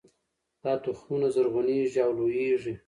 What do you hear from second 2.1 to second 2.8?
لوییږي